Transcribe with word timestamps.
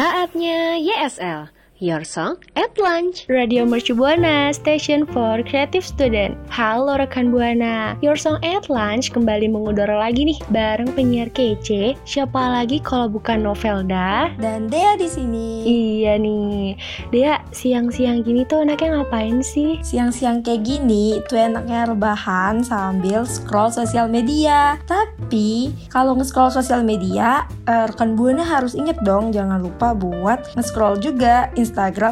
Saatnya 0.00 0.80
YSL, 0.80 1.52
Your 1.80 2.04
Song 2.04 2.36
at 2.60 2.76
Lunch. 2.76 3.24
Radio 3.32 3.64
Mercu 3.64 3.96
Buana, 3.96 4.52
Station 4.52 5.08
for 5.08 5.40
Creative 5.40 5.80
Student. 5.80 6.36
Halo 6.52 7.00
rekan 7.00 7.32
Buana, 7.32 7.96
Your 8.04 8.20
Song 8.20 8.36
at 8.44 8.68
Lunch 8.68 9.08
kembali 9.08 9.48
mengudara 9.48 9.96
lagi 9.96 10.28
nih 10.28 10.36
bareng 10.52 10.92
penyiar 10.92 11.32
kece. 11.32 11.96
Siapa 12.04 12.36
lagi 12.36 12.84
kalau 12.84 13.08
bukan 13.08 13.48
Novelda? 13.48 14.28
Dan 14.36 14.68
Dea 14.68 15.00
di 15.00 15.08
sini. 15.08 15.64
Iya 15.64 16.20
nih, 16.20 16.76
Dea 17.16 17.40
siang-siang 17.48 18.28
gini 18.28 18.44
tuh 18.44 18.60
enaknya 18.60 19.00
ngapain 19.00 19.40
sih? 19.40 19.80
Siang-siang 19.80 20.44
kayak 20.44 20.68
gini 20.68 21.16
itu 21.16 21.32
enaknya 21.32 21.88
rebahan 21.88 22.60
sambil 22.60 23.24
scroll 23.24 23.72
sosial 23.72 24.04
media. 24.04 24.76
Tapi 24.84 25.72
kalau 25.88 26.12
nge-scroll 26.12 26.52
sosial 26.52 26.84
media, 26.84 27.48
eh, 27.64 27.88
rekan 27.88 28.20
Buana 28.20 28.44
harus 28.44 28.76
inget 28.76 29.00
dong 29.00 29.32
jangan 29.32 29.64
lupa 29.64 29.96
buat 29.96 30.44
nge-scroll 30.60 31.00
juga 31.00 31.48
Instagram 31.56 31.69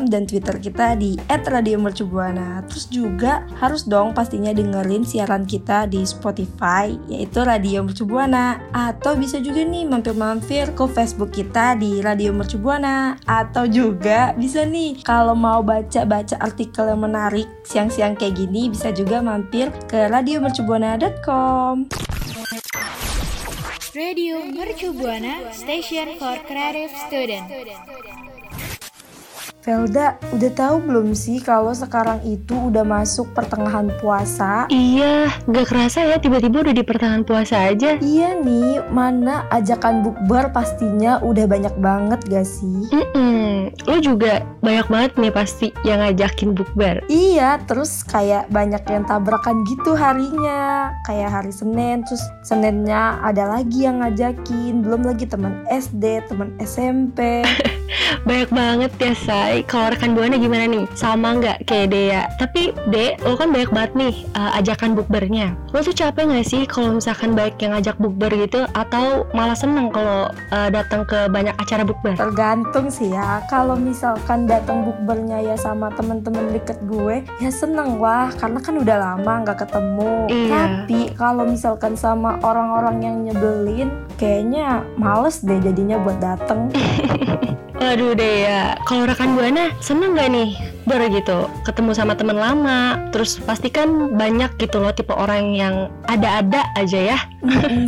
dan 0.09 0.25
Twitter 0.25 0.57
kita 0.59 0.95
di 0.95 1.19
@radiomercubuana. 1.29 2.65
Terus 2.71 2.87
juga 2.89 3.45
harus 3.59 3.85
dong 3.85 4.15
pastinya 4.15 4.55
dengerin 4.55 5.05
siaran 5.05 5.45
kita 5.45 5.91
di 5.91 6.07
Spotify 6.07 6.95
yaitu 7.11 7.43
Radio 7.45 7.85
Mercubuana 7.85 8.63
atau 8.73 9.19
bisa 9.19 9.43
juga 9.43 9.63
nih 9.65 9.85
mampir-mampir 9.89 10.73
ke 10.73 10.85
Facebook 10.91 11.35
kita 11.35 11.75
di 11.77 12.01
Radio 12.01 12.33
Mercubuana 12.33 13.19
atau 13.27 13.67
juga 13.67 14.33
bisa 14.39 14.65
nih 14.65 15.03
kalau 15.03 15.35
mau 15.35 15.61
baca-baca 15.61 16.39
artikel 16.41 16.89
yang 16.89 17.03
menarik 17.05 17.47
siang-siang 17.67 18.15
kayak 18.17 18.39
gini 18.39 18.71
bisa 18.73 18.95
juga 18.95 19.21
mampir 19.21 19.69
ke 19.91 20.09
radiomercubuana.com. 20.09 21.89
Radio 23.99 24.39
Mercu 24.47 24.95
Buana 24.95 25.51
Station 25.51 26.23
for 26.23 26.39
Creative 26.47 26.95
Student. 27.11 28.38
Velda, 29.69 30.17
udah 30.33 30.53
tahu 30.57 30.81
belum 30.81 31.13
sih 31.13 31.45
kalau 31.45 31.77
sekarang 31.77 32.25
itu 32.25 32.57
udah 32.57 32.89
masuk 32.89 33.29
pertengahan 33.37 33.93
puasa? 34.01 34.65
Iya, 34.73 35.29
gak 35.45 35.69
kerasa 35.69 36.09
ya 36.09 36.17
tiba-tiba 36.17 36.65
udah 36.65 36.73
di 36.73 36.81
pertengahan 36.81 37.21
puasa 37.21 37.69
aja. 37.69 38.01
Iya 38.01 38.41
nih, 38.41 38.81
mana 38.89 39.45
ajakan 39.53 40.01
bukber 40.01 40.57
pastinya 40.57 41.21
udah 41.21 41.45
banyak 41.45 41.77
banget 41.85 42.17
gak 42.33 42.49
sih? 42.49 42.89
Mm-mm, 42.89 43.69
lo 43.85 44.01
juga 44.01 44.41
banyak 44.65 44.89
banget 44.89 45.13
nih 45.21 45.33
pasti 45.37 45.69
yang 45.85 46.01
ngajakin 46.01 46.57
bukber. 46.57 47.05
Iya, 47.13 47.61
terus 47.69 48.01
kayak 48.09 48.49
banyak 48.49 48.81
yang 48.89 49.05
tabrakan 49.05 49.69
gitu 49.69 49.93
harinya. 49.93 50.97
Kayak 51.05 51.45
hari 51.45 51.53
Senin, 51.53 52.09
terus 52.09 52.25
Seninnya 52.41 53.21
ada 53.21 53.45
lagi 53.45 53.85
yang 53.85 54.01
ngajakin. 54.01 54.81
Belum 54.81 55.05
lagi 55.05 55.29
teman 55.29 55.69
SD, 55.69 56.25
teman 56.25 56.57
SMP. 56.57 57.45
Banyak 58.25 58.51
banget 58.53 58.93
ya 59.01 59.13
say 59.17 59.65
Kalau 59.65 59.93
rekan 59.93 60.13
Buana 60.13 60.37
gimana 60.37 60.69
nih? 60.69 60.85
Sama 60.93 61.37
nggak 61.41 61.65
kayak 61.65 61.89
Dea? 61.93 62.23
Tapi 62.37 62.73
De, 62.93 63.17
lo 63.25 63.35
kan 63.37 63.51
banyak 63.51 63.71
banget 63.73 63.93
nih 63.97 64.15
uh, 64.37 64.59
ajakan 64.61 64.97
bukbernya 64.97 65.57
Lo 65.73 65.81
tuh 65.81 65.97
capek 65.97 66.29
nggak 66.29 66.47
sih 66.47 66.63
kalau 66.69 66.97
misalkan 66.97 67.33
baik 67.33 67.61
yang 67.61 67.77
ngajak 67.77 67.97
bukber 67.97 68.33
gitu 68.33 68.65
Atau 68.77 69.29
malah 69.33 69.57
seneng 69.57 69.89
kalau 69.93 70.29
uh, 70.53 70.69
datang 70.69 71.05
ke 71.09 71.29
banyak 71.33 71.55
acara 71.57 71.83
bukber? 71.83 72.15
Tergantung 72.15 72.87
sih 72.93 73.13
ya. 73.13 73.43
Kalau 73.47 73.75
misalkan 73.75 74.47
datang 74.47 74.85
bukbernya 74.85 75.41
ya 75.43 75.57
sama 75.57 75.93
temen-temen 75.95 76.55
deket 76.55 76.79
gue, 76.87 77.25
ya 77.43 77.51
seneng 77.51 77.99
lah. 77.99 78.33
Karena 78.37 78.59
kan 78.63 78.75
udah 78.77 78.97
lama 78.97 79.33
nggak 79.45 79.59
ketemu. 79.67 80.13
Iya. 80.29 80.51
Tapi 80.53 81.01
kalau 81.17 81.45
misalkan 81.49 81.95
sama 81.95 82.37
orang-orang 82.45 82.97
yang 83.03 83.17
nyebelin, 83.27 83.89
kayaknya 84.19 84.83
males 84.99 85.41
deh 85.41 85.63
jadinya 85.63 85.97
buat 86.03 86.19
dateng. 86.19 86.69
Waduh 87.79 88.19
deh 88.19 88.35
ya, 88.43 88.75
kalau 88.91 89.07
rekan 89.07 89.39
Buana 89.39 89.71
seneng 89.79 90.19
gak 90.19 90.35
nih 90.35 90.51
ber 90.89 91.05
gitu 91.13 91.47
ketemu 91.69 91.93
sama 91.93 92.17
temen 92.17 92.41
lama 92.41 92.97
terus 93.13 93.37
pasti 93.45 93.69
kan 93.69 94.17
banyak 94.17 94.49
gitu 94.57 94.81
loh 94.81 94.89
tipe 94.89 95.13
orang 95.13 95.53
yang 95.53 95.93
ada-ada 96.09 96.65
aja 96.81 97.15
ya 97.15 97.19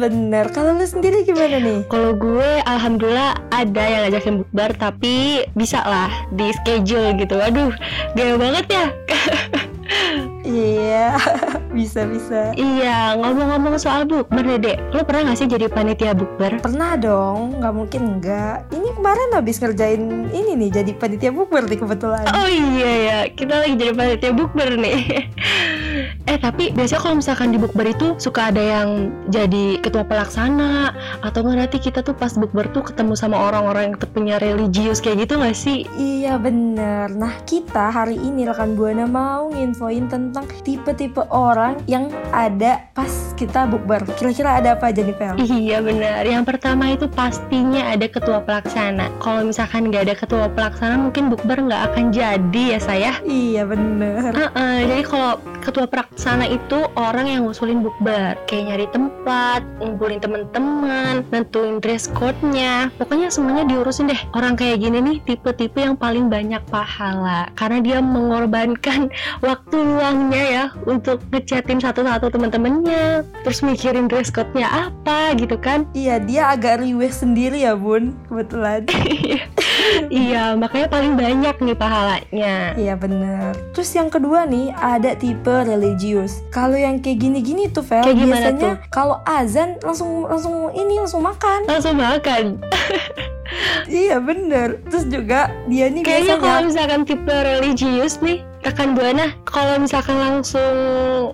Bener. 0.01 0.47
Kalau 0.55 0.79
lu 0.79 0.87
sendiri 0.87 1.27
gimana 1.27 1.59
nih? 1.59 1.83
Kalau 1.91 2.15
gue 2.15 2.63
alhamdulillah 2.65 3.35
ada 3.51 3.83
yang 3.83 4.01
ngajakin 4.07 4.35
bukber 4.45 4.71
tapi 4.79 5.45
bisa 5.59 5.83
lah 5.83 6.11
di 6.33 6.55
schedule 6.55 7.19
gitu. 7.19 7.35
Waduh, 7.35 7.75
gaya 8.15 8.35
banget 8.39 8.67
ya. 8.71 8.87
Iya, 10.51 11.19
bisa-bisa. 11.71 12.53
iya, 12.59 13.15
ngomong-ngomong 13.17 13.79
soal 13.79 14.05
bukber 14.05 14.43
Dede, 14.43 14.79
lo 14.91 15.07
pernah 15.07 15.33
gak 15.33 15.39
sih 15.39 15.49
jadi 15.49 15.71
panitia 15.71 16.13
bukber? 16.13 16.59
Pernah 16.59 16.99
dong, 16.99 17.63
nggak 17.63 17.75
mungkin 17.75 18.03
enggak. 18.19 18.67
Ini 18.75 18.89
kemarin 18.99 19.29
habis 19.35 19.57
ngerjain 19.63 20.31
ini 20.35 20.53
nih, 20.59 20.71
jadi 20.83 20.91
panitia 20.99 21.31
bukber 21.31 21.67
nih 21.71 21.79
kebetulan. 21.79 22.27
Oh 22.27 22.49
iya 22.51 22.93
ya, 23.07 23.19
kita 23.31 23.65
lagi 23.65 23.75
jadi 23.79 23.93
panitia 23.95 24.33
bukber 24.35 24.75
nih. 24.75 24.99
eh 26.31 26.39
tapi 26.39 26.71
biasanya 26.71 27.03
kalau 27.03 27.19
misalkan 27.19 27.51
di 27.51 27.59
bukber 27.59 27.91
itu 27.91 28.15
suka 28.23 28.55
ada 28.55 28.63
yang 28.63 29.11
jadi 29.35 29.83
ketua 29.83 30.07
pelaksana 30.07 30.95
atau 31.27 31.43
nggak 31.43 31.59
nanti 31.59 31.83
kita 31.83 32.07
tuh 32.07 32.15
pas 32.15 32.31
bukber 32.39 32.71
tuh 32.71 32.87
ketemu 32.87 33.19
sama 33.19 33.35
orang-orang 33.35 33.91
yang 33.91 33.97
punya 34.15 34.39
religius 34.39 35.03
kayak 35.03 35.27
gitu 35.27 35.43
gak 35.43 35.59
sih? 35.59 35.91
Iya 35.99 36.39
bener. 36.39 37.11
Nah 37.19 37.35
kita 37.51 37.91
hari 37.91 38.15
ini 38.15 38.47
rekan 38.47 38.79
buana 38.79 39.11
mau 39.11 39.51
nginfoin 39.51 40.07
tentang 40.07 40.47
tipe-tipe 40.63 41.27
orang 41.35 41.83
yang 41.91 42.07
ada 42.31 42.79
pas 42.95 43.35
kita 43.35 43.67
bukber. 43.67 44.07
Kira-kira 44.15 44.63
ada 44.63 44.79
apa 44.79 44.95
aja 44.95 45.03
nih 45.03 45.17
Pel? 45.19 45.35
Iya 45.43 45.83
benar. 45.83 46.23
Yang 46.23 46.45
pertama 46.47 46.95
itu 46.95 47.11
pastinya 47.11 47.91
ada 47.91 48.07
ketua 48.07 48.39
pelaksana. 48.39 49.11
Kalau 49.19 49.51
misalkan 49.51 49.91
nggak 49.91 50.03
ada 50.07 50.15
ketua 50.15 50.47
pelaksana, 50.47 51.11
mungkin 51.11 51.27
bukber 51.27 51.59
nggak 51.59 51.83
akan 51.91 52.15
jadi 52.15 52.79
ya 52.79 52.79
saya. 52.79 53.13
Iya 53.27 53.67
bener. 53.67 54.31
Heeh, 54.31 54.75
jadi 54.87 55.03
kalau 55.03 55.43
ketua 55.59 55.91
pelaksana 55.91 56.20
itu 56.51 56.85
orang 57.01 57.33
yang 57.33 57.49
ngusulin 57.49 57.81
bukber, 57.81 58.37
kayak 58.45 58.65
nyari 58.69 58.87
tempat, 58.93 59.65
ngumpulin 59.81 60.21
teman-teman, 60.21 61.25
nentuin 61.33 61.81
dress 61.81 62.13
code-nya. 62.13 62.93
Pokoknya 63.01 63.33
semuanya 63.33 63.65
diurusin 63.65 64.13
deh. 64.13 64.21
Orang 64.37 64.53
kayak 64.53 64.85
gini 64.85 65.01
nih 65.01 65.17
tipe-tipe 65.25 65.81
yang 65.81 65.97
paling 65.97 66.29
banyak 66.29 66.61
pahala 66.69 67.49
karena 67.57 67.81
dia 67.81 67.99
mengorbankan 68.05 69.09
waktu 69.47 69.77
luangnya 69.81 70.45
ya 70.45 70.65
untuk 70.85 71.25
ngechatin 71.33 71.81
satu-satu 71.81 72.29
teman-temannya, 72.29 73.25
terus 73.41 73.65
mikirin 73.65 74.05
dress 74.05 74.29
code-nya 74.29 74.93
apa 74.93 75.33
gitu 75.41 75.57
kan. 75.57 75.89
Iya 75.97 76.21
dia 76.21 76.53
agak 76.53 76.85
riweh 76.85 77.09
sendiri 77.09 77.65
ya 77.65 77.73
bun, 77.73 78.13
kebetulan. 78.29 78.85
iya 80.11 80.55
makanya 80.55 80.89
paling 80.91 81.15
banyak 81.15 81.57
nih 81.61 81.77
pahalanya. 81.77 82.57
Iya 82.75 82.95
bener. 82.97 83.55
Terus 83.75 83.91
yang 83.95 84.09
kedua 84.09 84.47
nih 84.47 84.75
ada 84.75 85.15
tipe 85.17 85.51
religius. 85.51 86.43
Kalau 86.55 86.77
yang 86.77 86.99
kayak 87.03 87.21
gini-gini 87.23 87.71
tuh 87.71 87.85
Vel 87.85 88.05
Kayak 88.05 88.19
gimana 88.19 88.49
Biasanya 88.51 88.73
kalau 88.93 89.17
azan 89.25 89.79
langsung 89.83 90.27
langsung 90.27 90.71
ini 90.75 91.01
langsung 91.01 91.23
makan. 91.25 91.67
Langsung 91.67 91.97
makan. 91.97 92.59
Iya 93.91 94.23
bener. 94.23 94.79
Terus 94.87 95.11
juga 95.11 95.51
dia 95.67 95.91
nih 95.91 96.07
kayaknya 96.07 96.39
biasanya 96.39 96.39
kalau 96.39 96.61
misalkan 96.71 97.03
tipe 97.03 97.35
religius 97.35 98.23
nih 98.23 98.47
rekan 98.61 98.93
buana 98.93 99.33
kalau 99.49 99.81
misalkan 99.81 100.21
langsung 100.21 100.75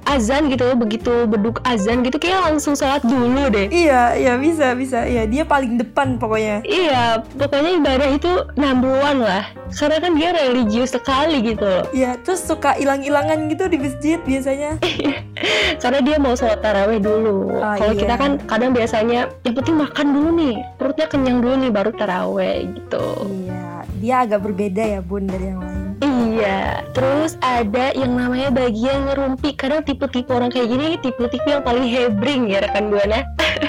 azan 0.07 0.47
gitu 0.47 0.79
begitu 0.79 1.27
beduk 1.27 1.59
azan 1.67 2.07
gitu 2.07 2.23
kayak 2.23 2.47
langsung 2.47 2.79
sholat 2.79 3.03
dulu 3.03 3.51
deh 3.51 3.67
Iya 3.71 4.15
iya 4.15 4.33
bisa 4.39 4.79
bisa 4.79 5.03
Iya 5.07 5.27
dia 5.27 5.43
paling 5.43 5.79
depan 5.79 6.17
pokoknya 6.23 6.63
Iya, 6.63 7.23
pokoknya 7.35 7.71
ibadah 7.83 8.09
itu 8.15 8.33
number 8.55 8.95
one 9.03 9.21
lah. 9.23 9.45
Karena 9.75 9.99
kan 9.99 10.13
dia 10.15 10.31
religius 10.31 10.95
sekali 10.95 11.43
gitu 11.43 11.67
loh. 11.67 11.85
Iya 11.91 12.17
terus 12.23 12.47
suka 12.47 12.79
hilang-hilangan 12.79 13.51
gitu 13.51 13.67
di 13.67 13.79
masjid 13.83 14.19
biasanya 14.23 14.79
Karena 15.83 16.01
dia 16.01 16.17
mau 16.23 16.39
sholat 16.39 16.63
taraweh 16.63 17.03
dulu. 17.03 17.59
Oh, 17.59 17.75
Kalau 17.75 17.93
iya. 17.93 18.01
kita 18.07 18.15
kan 18.15 18.31
kadang 18.47 18.71
biasanya 18.73 19.29
yang 19.43 19.55
penting 19.59 19.77
makan 19.77 20.07
dulu 20.15 20.29
nih, 20.33 20.55
perutnya 20.79 21.07
kenyang 21.11 21.39
dulu 21.43 21.55
nih 21.59 21.71
baru 21.75 21.91
taraweh 21.93 22.57
gitu. 22.73 23.07
Iya 23.27 23.67
dia 23.97 24.29
agak 24.29 24.45
berbeda 24.45 24.83
ya 24.85 25.01
bun 25.01 25.25
dari 25.25 25.51
yang 25.51 25.61
lain 25.65 25.86
Iya, 26.05 26.85
terus 26.93 27.41
ada 27.41 27.93
yang 27.97 28.13
namanya 28.13 28.53
bagian 28.53 29.09
ngerumpi. 29.09 29.57
Kadang 29.57 29.81
tipe-tipe 29.81 30.29
orang 30.29 30.53
kayak 30.53 30.69
gini, 30.69 31.01
tipe-tipe 31.01 31.49
yang 31.49 31.65
paling 31.65 31.89
hebring 31.89 32.53
ya 32.53 32.61
rekan 32.61 32.93
buana. 32.93 33.25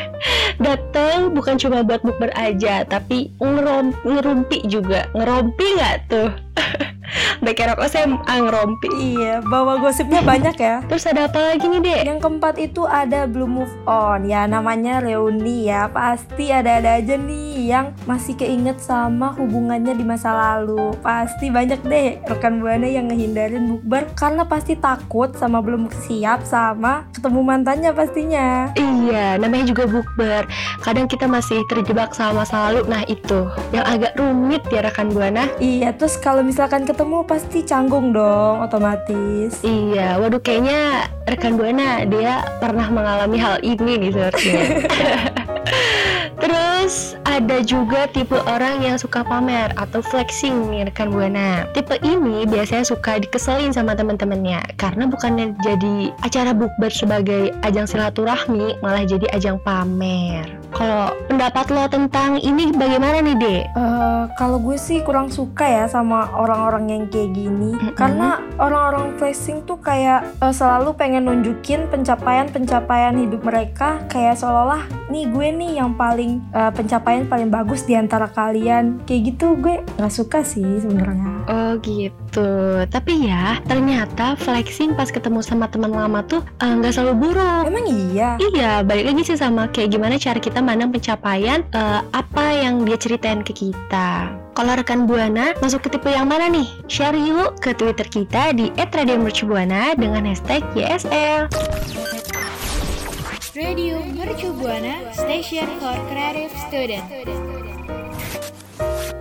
Datang 0.66 1.32
bukan 1.32 1.56
cuma 1.56 1.86
buat 1.88 2.04
bukber 2.04 2.34
aja, 2.36 2.84
tapi 2.84 3.32
ngerom 3.40 3.96
ngerumpi 4.04 4.68
juga. 4.68 5.08
Ngerompi 5.16 5.66
nggak 5.80 5.98
tuh? 6.12 6.30
Baik 7.38 7.64
rok 7.64 7.80
SMA 7.88 8.34
ngerompi. 8.44 8.90
Iya 8.98 9.40
bawa 9.46 9.80
gosipnya 9.80 10.20
banyak 10.20 10.58
ya 10.60 10.84
Terus 10.92 11.08
ada 11.08 11.32
apa 11.32 11.54
lagi 11.54 11.70
nih 11.70 11.80
dek? 11.80 12.02
Yang 12.04 12.20
keempat 12.20 12.56
itu 12.60 12.82
ada 12.84 13.24
belum 13.24 13.62
move 13.62 13.76
on 13.88 14.28
Ya 14.28 14.44
namanya 14.50 15.00
reuni 15.00 15.72
ya 15.72 15.88
Pasti 15.88 16.52
ada-ada 16.52 17.00
aja 17.00 17.16
nih 17.16 17.72
yang 17.72 17.96
masih 18.04 18.36
keinget 18.36 18.82
sama 18.84 19.32
hubungannya 19.40 19.96
di 19.96 20.04
masa 20.04 20.34
lalu 20.34 20.92
Pasti 21.00 21.48
banyak 21.48 21.80
deh 21.88 22.20
rekan 22.28 22.60
buana 22.60 22.90
yang 22.90 23.08
ngehindarin 23.08 23.70
bukber 23.70 24.04
Karena 24.18 24.44
pasti 24.44 24.76
takut 24.76 25.32
sama 25.38 25.64
belum 25.64 25.88
siap 26.08 26.44
sama 26.44 27.08
ketemu 27.16 27.40
mantannya 27.44 27.92
pastinya 27.96 28.72
Iya, 28.76 29.40
namanya 29.40 29.72
juga 29.72 29.84
bukber. 29.88 30.44
Kadang 30.84 31.08
kita 31.08 31.26
masih 31.28 31.64
terjebak 31.72 32.12
sama 32.12 32.44
masa 32.44 32.70
lalu. 32.70 32.84
Nah 32.88 33.04
itu 33.08 33.48
yang 33.72 33.88
agak 33.88 34.16
rumit 34.20 34.64
ya 34.68 34.84
rekan 34.84 35.12
buana. 35.12 35.48
Iya 35.60 35.96
terus 35.96 36.20
kalau 36.20 36.44
misalkan 36.48 36.88
ketemu 36.88 37.28
pasti 37.28 37.60
canggung 37.68 38.16
dong 38.16 38.64
otomatis 38.64 39.60
Iya, 39.68 40.16
waduh 40.16 40.40
kayaknya 40.40 41.12
rekan 41.28 41.60
buana 41.60 42.08
dia 42.08 42.48
pernah 42.64 42.88
mengalami 42.88 43.36
hal 43.36 43.60
ini 43.60 44.08
nih 44.08 44.10
sepertinya. 44.16 44.64
Terus 46.40 46.77
ada 47.28 47.62
juga 47.62 48.08
tipe 48.10 48.36
orang 48.48 48.82
yang 48.82 48.98
suka 48.98 49.22
pamer 49.22 49.72
atau 49.76 50.00
flexing 50.00 50.72
nih 50.72 50.88
rekan 50.88 51.12
buana. 51.12 51.68
Tipe 51.76 52.00
ini 52.02 52.48
biasanya 52.48 52.88
suka 52.88 53.20
dikeselin 53.22 53.76
sama 53.76 53.94
teman-temannya 53.94 54.64
karena 54.80 55.06
bukannya 55.06 55.54
jadi 55.62 56.12
acara 56.24 56.52
bukber 56.56 56.90
sebagai 56.90 57.54
ajang 57.68 57.86
silaturahmi, 57.86 58.80
malah 58.80 59.04
jadi 59.04 59.28
ajang 59.36 59.60
pamer. 59.62 60.48
Kalau 60.76 61.16
pendapat 61.32 61.72
lo 61.72 61.88
tentang 61.88 62.38
ini 62.44 62.76
bagaimana 62.76 63.24
nih, 63.24 63.36
Dek? 63.40 63.64
Eh, 63.76 64.24
kalau 64.36 64.60
gue 64.60 64.76
sih 64.76 65.02
kurang 65.02 65.32
suka 65.32 65.64
ya 65.64 65.86
sama 65.88 66.30
orang-orang 66.36 66.92
yang 66.92 67.04
kayak 67.08 67.32
gini 67.34 67.74
karena 67.96 68.38
orang-orang 68.60 69.16
flexing 69.16 69.64
tuh 69.64 69.80
kayak 69.80 70.28
eh, 70.44 70.54
selalu 70.54 70.94
pengen 70.94 71.26
nunjukin 71.26 71.88
pencapaian-pencapaian 71.88 73.16
hidup 73.18 73.42
mereka 73.42 74.04
kayak 74.12 74.36
seolah-olah 74.38 74.86
nih 75.08 75.26
gue 75.32 75.48
nih 75.56 75.72
yang 75.80 75.96
paling 75.96 76.44
eh, 76.52 76.72
pencapaian 76.78 77.26
paling 77.26 77.50
bagus 77.50 77.90
di 77.90 77.98
antara 77.98 78.30
kalian 78.30 79.02
kayak 79.10 79.34
gitu 79.34 79.58
gue 79.58 79.82
nggak 79.98 80.14
suka 80.14 80.46
sih 80.46 80.78
sebenarnya 80.78 81.38
Oh 81.48 81.80
gitu. 81.80 82.84
Tapi 82.92 83.32
ya 83.32 83.64
ternyata 83.64 84.36
flexing 84.36 85.00
pas 85.00 85.08
ketemu 85.08 85.40
sama 85.40 85.72
teman 85.72 85.96
lama 85.96 86.20
tuh 86.28 86.44
eh, 86.60 86.68
nggak 86.68 86.92
selalu 86.92 87.32
buruk. 87.32 87.64
emang 87.72 87.88
iya 87.88 88.36
Iya, 88.36 88.84
balik 88.84 89.16
lagi 89.16 89.24
sih 89.32 89.40
sama 89.40 89.72
kayak 89.72 89.96
gimana 89.96 90.20
cara 90.20 90.44
kita 90.44 90.60
mandang 90.60 90.92
pencapaian 90.92 91.64
eh, 91.72 92.02
apa 92.12 92.46
yang 92.52 92.84
dia 92.84 93.00
ceritain 93.00 93.48
ke 93.48 93.56
kita. 93.56 94.28
Kalau 94.52 94.74
rekan 94.76 95.08
Buana 95.08 95.56
masuk 95.64 95.88
ke 95.88 95.96
tipe 95.96 96.12
yang 96.12 96.28
mana 96.28 96.52
nih? 96.52 96.68
Share 96.92 97.16
yuk 97.16 97.64
ke 97.64 97.72
Twitter 97.78 98.10
kita 98.10 98.52
di 98.52 98.74
@radiomercubuana 98.76 99.96
dengan 99.96 100.28
hashtag 100.28 100.66
YSL. 100.76 101.48
Radio 103.58 104.06
Mercu 104.14 104.54
Buana 104.54 105.02
Station 105.18 105.66
for 105.82 105.98
Creative 106.14 106.54
Student. 106.70 107.02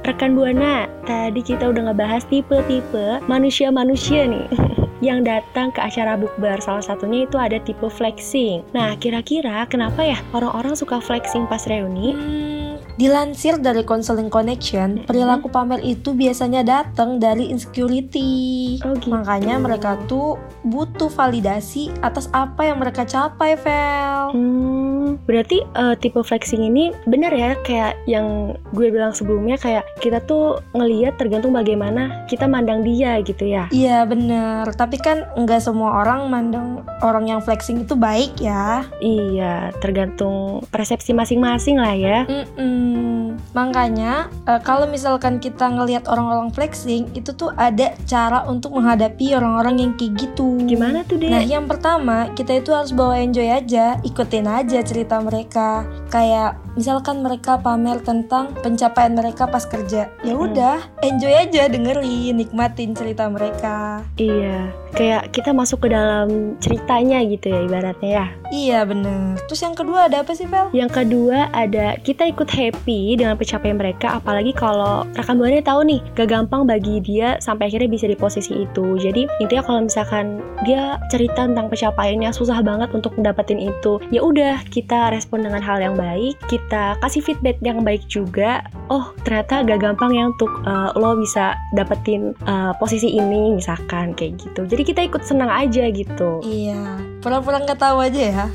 Rekan 0.04 0.36
Buana, 0.36 0.84
tadi 1.08 1.40
kita 1.40 1.72
udah 1.72 1.88
ngebahas 1.88 2.28
tipe-tipe 2.28 3.24
manusia-manusia 3.32 4.28
nih 4.28 4.44
yang 5.08 5.24
datang 5.24 5.72
ke 5.72 5.80
acara 5.80 6.20
bukber. 6.20 6.60
Salah 6.60 6.84
satunya 6.84 7.24
itu 7.24 7.40
ada 7.40 7.56
tipe 7.64 7.88
flexing. 7.88 8.60
Nah, 8.76 8.92
kira-kira 9.00 9.64
kenapa 9.72 10.04
ya 10.04 10.20
orang-orang 10.36 10.76
suka 10.76 11.00
flexing 11.00 11.48
pas 11.48 11.64
reuni? 11.64 12.12
Hmm, 12.12 12.55
dilansir 12.96 13.60
dari 13.60 13.84
Counseling 13.84 14.32
Connection, 14.32 15.04
perilaku 15.04 15.52
pamer 15.52 15.80
itu 15.84 16.16
biasanya 16.16 16.64
datang 16.64 17.20
dari 17.20 17.52
insecurity. 17.52 18.76
Oh, 18.84 18.96
gitu. 18.96 19.12
Makanya 19.12 19.60
mereka 19.60 20.00
tuh 20.08 20.40
butuh 20.64 21.12
validasi 21.12 21.92
atas 22.00 22.32
apa 22.32 22.68
yang 22.68 22.80
mereka 22.80 23.04
capai, 23.04 23.56
Vel. 23.60 24.32
Hmm, 24.32 24.75
berarti 25.24 25.64
eh, 25.64 25.94
tipe 25.96 26.20
flexing 26.20 26.66
ini 26.66 26.92
benar 27.08 27.32
ya 27.32 27.56
kayak 27.64 27.96
yang 28.04 28.56
gue 28.74 28.92
bilang 28.92 29.14
sebelumnya 29.14 29.56
kayak 29.56 29.86
kita 30.02 30.20
tuh 30.24 30.60
ngelihat 30.76 31.16
tergantung 31.16 31.54
bagaimana 31.54 32.26
kita 32.26 32.44
mandang 32.44 32.82
dia 32.82 33.22
gitu 33.22 33.46
ya. 33.46 33.70
Iya 33.70 34.04
bener, 34.04 34.66
tapi 34.74 34.98
kan 34.98 35.24
nggak 35.38 35.62
semua 35.62 36.02
orang 36.02 36.28
mandang 36.28 36.82
orang 37.00 37.30
yang 37.30 37.40
flexing 37.40 37.86
itu 37.86 37.94
baik 37.94 38.36
ya. 38.42 38.84
Iya, 38.98 39.70
tergantung 39.78 40.66
persepsi 40.68 41.14
masing-masing 41.14 41.78
lah 41.78 41.94
ya. 41.94 42.18
Mm-mm. 42.26 43.38
Makanya 43.52 44.28
eh, 44.48 44.60
kalau 44.66 44.90
misalkan 44.90 45.38
kita 45.38 45.70
ngelihat 45.70 46.10
orang-orang 46.10 46.50
flexing 46.50 47.06
itu 47.14 47.30
tuh 47.30 47.54
ada 47.54 47.94
cara 48.08 48.42
untuk 48.50 48.74
menghadapi 48.74 49.36
orang-orang 49.38 49.78
yang 49.78 49.92
kayak 49.94 50.18
gitu. 50.18 50.58
Gimana 50.66 51.06
tuh 51.06 51.22
deh? 51.22 51.30
Nah 51.30 51.44
yang 51.44 51.70
pertama 51.70 52.32
kita 52.34 52.58
itu 52.58 52.74
harus 52.74 52.90
bawa 52.90 53.22
enjoy 53.22 53.46
aja, 53.46 54.00
ikutin 54.02 54.46
aja 54.50 54.82
cerita 54.82 55.05
mereka. 55.22 55.86
Kayak 56.10 56.65
misalkan 56.76 57.24
mereka 57.24 57.58
pamer 57.58 57.98
tentang 58.04 58.52
pencapaian 58.60 59.16
mereka 59.16 59.48
pas 59.48 59.64
kerja, 59.64 60.12
ya 60.22 60.34
udah 60.36 60.78
enjoy 61.00 61.32
aja 61.32 61.66
dengerin, 61.72 62.36
nikmatin 62.36 62.92
cerita 62.92 63.26
mereka. 63.32 64.04
Iya, 64.20 64.70
kayak 64.92 65.32
kita 65.32 65.56
masuk 65.56 65.88
ke 65.88 65.88
dalam 65.90 66.54
ceritanya 66.60 67.24
gitu 67.24 67.48
ya 67.50 67.60
ibaratnya 67.64 68.10
ya. 68.12 68.26
Iya 68.52 68.80
bener. 68.86 69.40
Terus 69.48 69.60
yang 69.64 69.74
kedua 69.74 70.06
ada 70.06 70.22
apa 70.22 70.32
sih 70.36 70.46
Vel? 70.46 70.70
Yang 70.70 71.02
kedua 71.02 71.50
ada 71.50 71.98
kita 72.04 72.28
ikut 72.30 72.46
happy 72.46 73.18
dengan 73.18 73.34
pencapaian 73.34 73.74
mereka 73.74 74.20
apalagi 74.20 74.52
kalau 74.54 75.02
rekan 75.16 75.40
buana 75.40 75.58
tahu 75.64 75.82
nih 75.82 76.00
gak 76.14 76.28
gampang 76.30 76.62
bagi 76.68 77.00
dia 77.02 77.40
sampai 77.42 77.72
akhirnya 77.72 77.90
bisa 77.90 78.06
di 78.06 78.14
posisi 78.14 78.62
itu. 78.62 79.00
Jadi 79.00 79.26
intinya 79.40 79.64
kalau 79.64 79.80
misalkan 79.88 80.44
dia 80.68 81.00
cerita 81.08 81.48
tentang 81.48 81.72
pencapaiannya 81.72 82.30
susah 82.30 82.60
banget 82.60 82.92
untuk 82.92 83.16
mendapatkan 83.16 83.58
itu, 83.58 83.98
ya 84.12 84.20
udah 84.22 84.62
kita 84.68 85.14
respon 85.14 85.46
dengan 85.46 85.62
hal 85.62 85.80
yang 85.80 85.94
baik, 85.96 86.36
kita 86.46 86.65
kasih 86.72 87.22
feedback 87.22 87.58
yang 87.62 87.82
baik 87.86 88.02
juga. 88.10 88.66
Oh 88.90 89.10
ternyata 89.26 89.66
gak 89.66 89.82
gampang 89.82 90.14
ya 90.14 90.30
untuk 90.30 90.50
uh, 90.66 90.94
lo 90.94 91.18
bisa 91.18 91.58
dapetin 91.74 92.34
uh, 92.46 92.74
posisi 92.78 93.14
ini 93.14 93.54
misalkan 93.54 94.14
kayak 94.14 94.38
gitu. 94.40 94.66
Jadi 94.66 94.82
kita 94.82 95.00
ikut 95.06 95.22
senang 95.26 95.50
aja 95.50 95.90
gitu. 95.90 96.42
Iya, 96.42 96.98
pura-pura 97.22 97.62
nggak 97.62 97.80
tahu 97.80 97.98
aja 98.02 98.20
ya. 98.20 98.46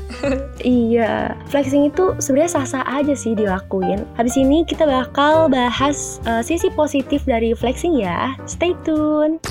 Iya, 0.62 1.34
flexing 1.50 1.90
itu 1.90 2.14
sebenarnya 2.22 2.62
sah-sah 2.62 2.86
aja 2.86 3.18
sih 3.18 3.34
dilakuin. 3.34 4.06
Habis 4.14 4.38
ini 4.38 4.62
kita 4.62 4.86
bakal 4.86 5.50
bahas 5.50 6.22
uh, 6.22 6.38
sisi 6.38 6.70
positif 6.70 7.26
dari 7.26 7.50
flexing 7.50 7.98
ya. 7.98 8.38
Stay 8.46 8.70
tune. 8.86 9.42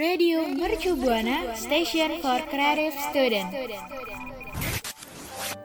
Radio 0.00 0.48
Mercu 0.48 0.96
Buana 0.96 1.52
Station 1.52 2.24
for 2.24 2.40
Creative 2.48 2.96
Student. 3.12 3.52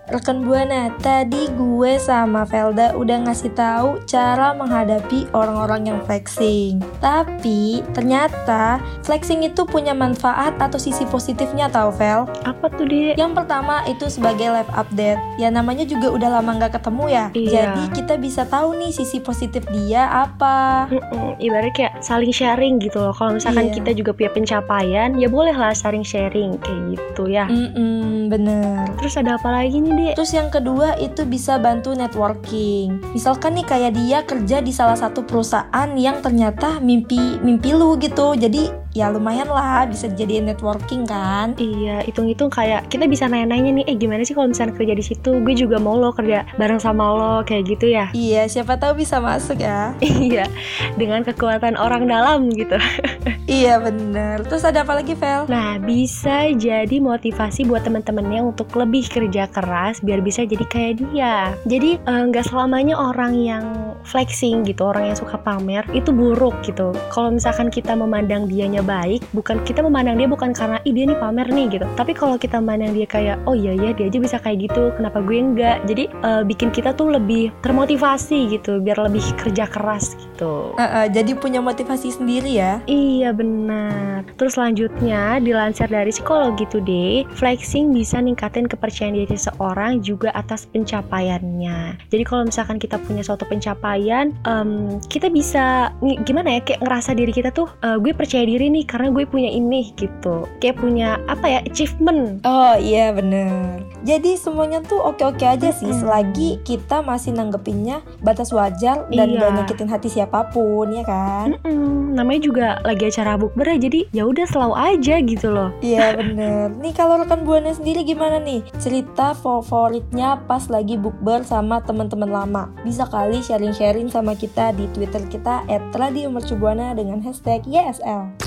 Rekan 0.07 0.47
Buana, 0.47 0.87
tadi 1.03 1.51
gue 1.51 1.99
sama 1.99 2.47
Velda 2.47 2.95
udah 2.95 3.27
ngasih 3.27 3.51
tahu 3.51 3.99
cara 4.07 4.55
menghadapi 4.55 5.27
orang-orang 5.35 5.91
yang 5.91 5.99
flexing. 6.07 6.79
Tapi 7.03 7.83
ternyata 7.91 8.79
flexing 9.03 9.43
itu 9.43 9.67
punya 9.67 9.91
manfaat 9.91 10.55
atau 10.63 10.79
sisi 10.79 11.03
positifnya 11.03 11.67
tau 11.67 11.91
Vel? 11.91 12.23
Apa 12.47 12.71
tuh 12.71 12.87
dia? 12.87 13.19
Yang 13.19 13.43
pertama 13.43 13.83
itu 13.83 14.07
sebagai 14.07 14.47
live 14.47 14.71
update. 14.71 15.19
Ya 15.35 15.51
namanya 15.51 15.83
juga 15.83 16.07
udah 16.15 16.39
lama 16.39 16.55
nggak 16.55 16.79
ketemu 16.79 17.03
ya. 17.11 17.25
Iya. 17.35 17.51
Jadi 17.51 17.83
kita 17.99 18.13
bisa 18.15 18.47
tahu 18.47 18.79
nih 18.79 18.95
sisi 18.95 19.19
positif 19.19 19.67
dia 19.75 20.07
apa. 20.07 20.87
Mm-mm, 20.87 21.35
ibaratnya 21.43 21.73
kayak 21.75 21.93
saling 21.99 22.31
sharing 22.31 22.79
gitu 22.79 23.03
loh. 23.03 23.11
Kalau 23.11 23.35
misalkan 23.35 23.69
Iya. 23.69 23.83
kita 23.83 23.91
juga 23.91 24.11
punya 24.15 24.31
pencapaian, 24.31 25.19
ya 25.19 25.27
bolehlah 25.27 25.75
saling 25.75 26.07
sharing 26.07 26.55
kayak 26.63 26.95
gitu 26.95 27.27
ya. 27.27 27.43
Mm-mm, 27.51 28.31
bener. 28.31 28.87
Terus 29.03 29.19
ada 29.19 29.35
apa 29.35 29.51
lagi 29.51 29.83
nih, 29.83 29.96
Dek? 29.97 30.13
Terus 30.13 30.31
yang 30.37 30.53
kedua 30.53 30.93
itu 31.01 31.25
bisa 31.25 31.57
bantu 31.57 31.97
networking. 31.97 33.01
Misalkan 33.17 33.57
nih 33.57 33.65
kayak 33.65 33.91
dia 33.97 34.19
kerja 34.21 34.61
di 34.61 34.69
salah 34.69 34.95
satu 34.95 35.25
perusahaan 35.25 35.89
yang 35.97 36.21
ternyata 36.21 36.77
mimpi 36.77 37.41
mimpi 37.41 37.73
lu 37.73 37.97
gitu. 37.97 38.37
Jadi 38.37 38.69
ya 38.97 39.13
lumayan 39.13 39.45
lah 39.45 39.85
bisa 39.85 40.09
jadiin 40.09 40.49
networking 40.49 41.05
kan. 41.05 41.53
Iya, 41.61 42.01
hitung-hitung 42.01 42.49
kayak 42.49 42.89
kita 42.89 43.05
bisa 43.05 43.29
nanya-nanya 43.29 43.81
nih, 43.81 43.85
eh 43.85 43.93
gimana 43.93 44.25
sih 44.25 44.33
kalau 44.33 44.49
misalnya 44.49 44.73
kerja 44.73 44.93
di 44.97 45.05
situ? 45.05 45.37
Gue 45.45 45.53
juga 45.53 45.77
mau 45.77 45.93
lo 45.93 46.09
kerja 46.09 46.49
bareng 46.57 46.81
sama 46.81 47.13
lo 47.13 47.33
kayak 47.45 47.77
gitu 47.77 47.93
ya. 47.93 48.09
Iya, 48.17 48.49
siapa 48.49 48.81
tahu 48.81 48.97
bisa 48.97 49.21
masuk 49.21 49.61
ya. 49.61 49.93
Iya, 50.27 50.49
dengan 50.97 51.21
kekuatan 51.21 51.77
orang 51.77 52.09
dalam 52.09 52.49
gitu. 52.49 52.73
iya 53.59 53.77
bener. 53.77 54.41
Terus 54.49 54.65
ada 54.65 54.81
apa 54.81 54.97
lagi, 54.97 55.13
Vel? 55.13 55.45
Nah, 55.45 55.77
bisa 55.77 56.49
jadi 56.57 56.97
motivasi 56.97 57.69
buat 57.69 57.85
teman-temannya 57.85 58.49
untuk 58.49 58.73
lebih 58.73 59.05
kerja 59.07 59.45
keras 59.51 60.01
biar 60.01 60.25
bisa 60.25 60.41
jadi 60.43 60.65
kayak 60.65 60.93
dia. 61.05 61.53
Jadi 61.69 62.01
eh, 62.01 62.23
nggak 62.33 62.49
selamanya 62.49 62.97
orang 62.97 63.37
yang 63.37 63.65
flexing 64.07 64.65
gitu, 64.65 64.87
orang 64.87 65.13
yang 65.13 65.17
suka 65.19 65.37
pamer 65.37 65.83
itu 65.93 66.09
buruk 66.09 66.55
gitu. 66.63 66.95
Kalau 67.13 67.29
misalkan 67.29 67.67
kita 67.67 67.93
memandang 67.93 68.47
dianya 68.47 68.81
baik, 68.87 69.21
bukan 69.35 69.59
kita 69.67 69.83
memandang 69.83 70.15
dia 70.15 70.29
bukan 70.31 70.55
karena 70.55 70.79
dia 70.87 71.03
nih 71.03 71.19
pamer 71.19 71.47
nih 71.51 71.65
gitu. 71.75 71.85
Tapi 71.99 72.15
kalau 72.15 72.39
kita 72.39 72.63
memandang 72.63 72.95
dia 72.95 73.03
kayak 73.03 73.37
oh 73.43 73.53
iya 73.53 73.75
ya 73.75 73.91
dia 73.91 74.07
aja 74.07 74.19
bisa 74.23 74.37
kayak 74.39 74.71
gitu, 74.71 74.95
kenapa 74.95 75.19
gue 75.19 75.37
enggak? 75.37 75.83
Jadi 75.83 76.07
eh, 76.07 76.43
bikin 76.47 76.71
kita 76.71 76.95
tuh 76.95 77.11
lebih 77.11 77.51
termotivasi 77.61 78.55
gitu, 78.55 78.79
biar 78.79 78.95
lebih 79.03 79.23
kerja 79.35 79.67
keras 79.67 80.15
gitu. 80.15 80.71
Eh, 80.79 80.83
eh, 80.83 81.07
jadi 81.11 81.35
punya 81.35 81.59
motivasi 81.59 82.15
sendiri 82.15 82.55
ya. 82.55 82.79
Iya 82.87 83.35
benar. 83.35 84.23
Terus 84.39 84.55
selanjutnya 84.55 85.43
dilansir 85.43 85.89
dari 85.91 86.13
psikologi 86.13 86.63
today, 86.71 87.27
flexing 87.35 87.91
bisa 87.91 88.21
ningkatin 88.21 88.69
kepercayaan 88.69 89.17
diri 89.17 89.33
seseorang 89.33 89.99
juga 90.05 90.29
atas 90.37 90.69
pencapaiannya. 90.69 91.97
Jadi 92.13 92.23
kalau 92.23 92.45
misalkan 92.45 92.77
kita 92.77 93.01
punya 93.01 93.25
suatu 93.25 93.43
pencapaian, 93.49 94.31
em, 94.45 95.01
kita 95.09 95.27
bisa 95.33 95.89
gimana 96.23 96.57
ya 96.57 96.61
kayak 96.61 96.81
ngerasa 96.85 97.17
diri 97.17 97.33
kita 97.33 97.49
tuh 97.49 97.67
"Eh, 97.81 97.97
gue 97.97 98.13
percaya 98.13 98.45
diri 98.45 98.69
nih 98.69 98.76
karena 98.83 99.09
gue 99.09 99.23
punya 99.23 99.47
ini 99.47 99.95
gitu. 99.95 100.45
Kayak 100.59 100.77
punya 100.77 101.17
apa 101.25 101.45
ya 101.47 101.59
achievement. 101.63 102.43
Oh 102.43 102.75
iya 102.75 103.09
bener 103.09 103.81
Jadi 104.03 104.35
semuanya 104.35 104.79
tuh 104.81 104.99
oke-oke 104.99 105.41
aja 105.41 105.71
sih 105.71 105.87
Mm-mm. 105.87 105.99
Selagi 105.99 106.49
kita 106.61 106.99
masih 106.99 107.33
nanggepinnya 107.33 108.03
batas 108.19 108.51
wajar 108.51 109.07
Dan 109.07 109.33
Iya. 109.33 109.39
gak 109.39 109.51
nyakitin 109.53 109.89
hati 109.89 110.09
siapa 110.09 110.49
pun 110.49 110.91
ya 110.91 111.03
kan 111.03 111.57
Mm-mm, 111.63 112.13
namanya 112.13 112.41
juga 112.43 112.67
lagi 112.81 113.07
acara 113.07 113.35
bukber 113.35 113.67
ya, 113.67 113.77
jadi 113.79 113.99
ya 114.11 114.23
udah 114.25 114.45
selalu 114.45 114.75
aja 114.75 115.15
gitu 115.19 115.47
loh. 115.49 115.69
Iya 115.79 116.13
bener 116.19 116.73
Nih 116.77 116.93
kalau 116.93 117.19
rekan 117.19 117.43
Buana 117.43 117.71
sendiri 117.71 118.03
gimana 118.03 118.37
nih? 118.37 118.65
Cerita 118.77 119.31
favoritnya 119.33 120.41
pas 120.45 120.65
lagi 120.67 120.95
bukber 120.95 121.41
sama 121.41 121.79
teman-teman 121.79 122.27
lama 122.27 122.63
Bisa 122.81 123.05
kali 123.05 123.39
sharing-sharing 123.39 124.09
sama 124.09 124.33
kita 124.33 124.73
di 124.73 124.87
Twitter 124.91 125.21
kita 125.27 125.63
@radiomercubuana 125.93 126.91
dengan 126.91 127.21
hashtag 127.21 127.63
YSL 127.65 128.46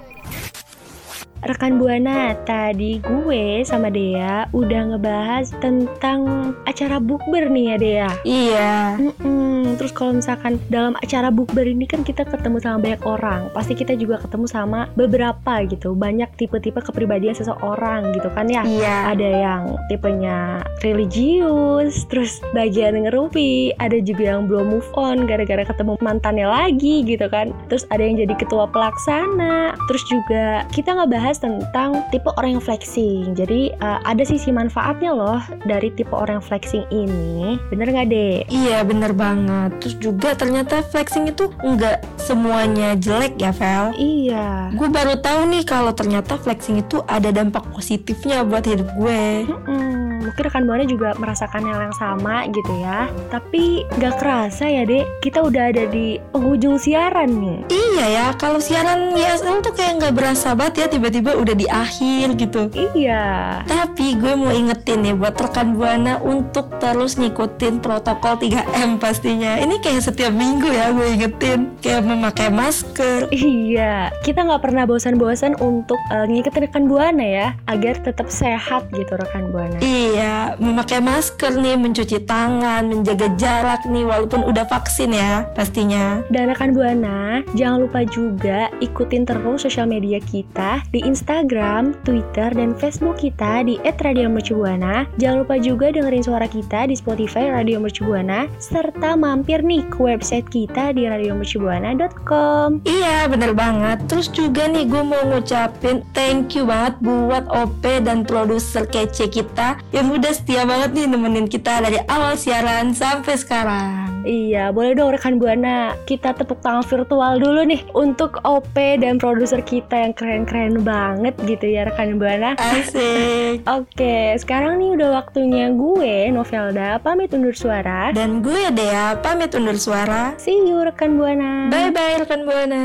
Rekan 1.41 1.81
Buana, 1.81 2.37
tadi 2.45 3.01
gue 3.01 3.65
sama 3.65 3.89
Dea 3.89 4.45
udah 4.53 4.93
ngebahas 4.93 5.49
tentang 5.57 6.53
acara 6.69 7.01
bukber 7.01 7.49
nih 7.49 7.65
ya 7.65 7.75
Dea. 7.81 8.09
Iya. 8.21 8.73
Mm-mm, 9.01 9.73
Terus 9.81 9.89
kalau 9.89 10.21
misalkan 10.21 10.61
dalam 10.69 10.93
acara 11.01 11.33
bukber 11.33 11.65
ini 11.65 11.89
kan 11.89 12.05
kita 12.05 12.29
ketemu 12.29 12.61
sama 12.61 12.77
banyak 12.77 13.01
orang, 13.09 13.41
pasti 13.57 13.73
kita 13.73 13.97
juga 13.97 14.21
ketemu 14.21 14.45
sama 14.45 14.85
beberapa 14.93 15.65
gitu, 15.65 15.97
banyak 15.97 16.29
tipe-tipe 16.37 16.77
kepribadian 16.77 17.33
seseorang 17.33 18.13
gitu 18.13 18.29
kan 18.37 18.45
ya. 18.45 18.61
Iya. 18.61 19.17
Ada 19.17 19.29
yang 19.41 19.61
tipenya 19.89 20.61
religius, 20.85 22.05
terus 22.13 22.37
bagian 22.53 23.01
ngerupi, 23.01 23.73
ada 23.81 23.97
juga 23.97 24.37
yang 24.37 24.45
belum 24.45 24.77
move 24.77 24.89
on 24.93 25.25
gara-gara 25.25 25.65
ketemu 25.65 25.97
mantannya 26.05 26.45
lagi 26.45 27.01
gitu 27.01 27.25
kan. 27.31 27.49
Terus 27.65 27.89
ada 27.89 28.05
yang 28.05 28.21
jadi 28.21 28.37
ketua 28.37 28.69
pelaksana, 28.69 29.73
terus 29.89 30.03
juga 30.05 30.69
kita 30.69 30.93
ngebahas 30.93 31.30
tentang 31.39 32.03
tipe 32.09 32.27
orang 32.35 32.57
yang 32.59 32.63
flexing. 32.63 33.37
Jadi 33.37 33.71
eh, 33.71 33.99
ada 34.03 34.23
sisi 34.25 34.51
manfaatnya 34.51 35.13
loh 35.15 35.39
dari 35.63 35.93
tipe 35.93 36.11
orang 36.11 36.41
yang 36.41 36.45
flexing 36.45 36.83
ini. 36.91 37.55
Bener 37.69 37.87
nggak 37.91 38.07
deh? 38.09 38.35
Iya 38.51 38.83
bener 38.83 39.13
banget 39.13 39.77
Terus 39.79 39.95
juga 40.01 40.29
ternyata 40.33 40.81
flexing 40.81 41.29
itu 41.29 41.51
nggak 41.61 42.03
semuanya 42.17 42.97
jelek 42.97 43.37
ya 43.39 43.53
Vel 43.53 43.93
Iya. 43.95 44.73
Gue 44.73 44.89
baru 44.89 45.19
tahu 45.19 45.51
nih 45.51 45.63
kalau 45.63 45.93
ternyata 45.93 46.35
flexing 46.39 46.81
itu 46.81 47.03
ada 47.05 47.29
dampak 47.29 47.63
positifnya 47.71 48.41
buat 48.41 48.65
hidup 48.65 48.89
gue. 48.97 49.45
Mm-mm, 49.45 50.10
mungkin 50.21 50.41
rekan 50.45 50.63
buana 50.69 50.85
juga 50.85 51.17
merasakan 51.17 51.65
hal 51.65 51.89
yang 51.89 51.95
sama 51.97 52.45
gitu 52.53 52.73
ya. 52.79 53.09
Tapi 53.33 53.83
nggak 53.97 54.15
kerasa 54.21 54.69
ya 54.69 54.85
dek, 54.85 55.05
kita 55.25 55.41
udah 55.41 55.73
ada 55.73 55.89
di 55.89 56.21
penghujung 56.31 56.77
siaran 56.77 57.29
nih. 57.41 57.59
Iya 57.73 58.05
ya, 58.07 58.25
kalau 58.37 58.61
siaran 58.61 59.17
YSL 59.17 59.65
tuh 59.65 59.73
kayak 59.73 60.01
nggak 60.01 60.13
berasa 60.15 60.53
banget 60.53 60.85
ya 60.85 60.85
tiba-tiba 60.93 61.33
udah 61.35 61.55
di 61.57 61.67
akhir 61.67 62.37
gitu. 62.37 62.69
Iya. 62.93 63.65
Tapi 63.65 64.15
gue 64.21 64.33
mau 64.37 64.53
ingetin 64.53 65.01
nih 65.01 65.15
buat 65.17 65.35
rekan 65.35 65.73
Buana 65.73 66.21
untuk 66.21 66.69
terus 66.77 67.17
ngikutin 67.17 67.81
protokol 67.81 68.37
3M 68.37 69.01
pastinya. 69.01 69.57
Ini 69.57 69.81
kayak 69.81 70.05
setiap 70.05 70.33
minggu 70.35 70.69
ya 70.69 70.93
gue 70.93 71.07
ingetin. 71.17 71.73
Kayak 71.81 72.05
memakai 72.05 72.53
masker. 72.53 73.33
Iya, 73.33 74.13
kita 74.21 74.45
nggak 74.45 74.61
pernah 74.61 74.83
bosan-bosan 74.85 75.57
untuk 75.57 75.97
uh, 76.13 76.29
ngikutin 76.29 76.61
rekan 76.69 76.85
buana 76.85 77.25
ya, 77.25 77.47
agar 77.65 77.97
tetap 78.03 78.29
sehat 78.29 78.85
gitu 78.93 79.17
rekan 79.17 79.49
buana. 79.49 79.81
Iya, 79.81 80.20
memakai 80.57 80.99
masker 81.01 81.57
nih, 81.57 81.77
mencuci 81.77 82.23
tangan, 82.25 82.87
menjaga 82.87 83.27
jarak 83.37 83.81
nih 83.87 84.05
walaupun 84.05 84.45
udah 84.45 84.65
vaksin 84.67 85.15
ya 85.15 85.47
pastinya. 85.53 86.21
Dan 86.29 86.51
rekan 86.51 86.73
buana, 86.75 87.41
jangan 87.57 87.85
lupa 87.87 88.05
juga 88.07 88.71
ikutin 88.79 89.23
terus 89.27 89.63
sosial 89.63 89.87
media 89.87 90.17
kita 90.21 90.81
di 90.89 91.03
Instagram, 91.03 91.97
Twitter, 92.05 92.51
dan 92.53 92.73
Facebook 92.77 93.21
kita 93.21 93.65
di 93.65 93.77
@radiomercubuana. 93.81 95.05
Jangan 95.21 95.37
lupa 95.45 95.55
juga 95.61 95.93
dengerin 95.93 96.25
suara 96.25 96.47
kita 96.49 96.89
di 96.89 96.95
Spotify 96.97 97.53
Radio 97.53 97.77
Mercubuana, 97.77 98.49
serta 98.57 99.13
mampir 99.13 99.61
nih 99.61 99.85
ke 99.89 99.97
website 100.01 100.47
kita 100.49 100.93
di 100.95 101.05
radiomercubuana.com. 101.05 102.81
Iya 102.85 103.29
bener 103.29 103.53
banget 103.53 104.03
Terus 104.09 104.27
juga 104.33 104.65
nih 104.65 104.89
gue 104.89 105.03
mau 105.03 105.21
ngucapin 105.29 106.01
thank 106.11 106.57
you 106.57 106.65
banget 106.65 106.97
buat 106.99 107.45
OP 107.51 107.83
dan 108.03 108.25
produser 108.25 108.89
kece 108.89 109.29
kita 109.29 109.77
Yang 109.93 110.00
udah 110.09 110.33
setia 110.33 110.65
banget 110.65 110.95
nih 110.97 111.05
nemenin 111.05 111.45
kita 111.45 111.83
dari 111.83 112.01
awal 112.09 112.33
siaran 112.33 112.95
sampai 112.95 113.35
sekarang 113.37 114.11
Iya, 114.21 114.69
boleh 114.69 114.93
dong 114.93 115.17
rekan 115.17 115.41
Buana. 115.41 115.97
Kita 116.05 116.37
tepuk 116.37 116.61
tangan 116.61 116.85
virtual 116.85 117.41
dulu 117.41 117.65
nih 117.65 117.81
untuk 117.97 118.37
OP 118.45 118.73
dan 119.01 119.17
produser 119.17 119.65
kita 119.65 119.97
yang 119.97 120.13
keren-keren 120.13 120.85
banget 120.85 121.33
gitu 121.41 121.65
ya 121.65 121.89
rekan 121.89 122.21
Buana. 122.21 122.53
Asik 122.61 123.65
Oke, 123.81 124.37
sekarang 124.37 124.77
nih 124.77 124.93
udah 124.93 125.09
waktunya 125.25 125.73
gue, 125.73 126.29
Novelda, 126.29 127.01
pamit 127.01 127.33
undur 127.33 127.57
suara. 127.57 128.13
Dan 128.13 128.45
gue 128.45 128.69
Dea 128.69 129.17
pamit 129.17 129.57
undur 129.57 129.77
suara 129.81 130.37
See 130.37 130.69
you 130.69 130.77
rekan 130.85 131.17
Buana. 131.17 131.73
Bye-bye 131.73 132.21
rekan 132.21 132.45
Buana 132.45 132.83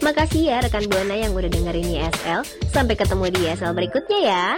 Makasih 0.00 0.52
ya 0.52 0.60
rekan 0.60 0.84
Buana 0.88 1.16
yang 1.16 1.32
udah 1.32 1.48
dengerin 1.48 1.96
ISL. 1.96 2.44
Sampai 2.72 2.96
ketemu 2.96 3.32
di 3.32 3.40
ISL 3.48 3.72
berikutnya 3.72 4.20
ya. 4.20 4.48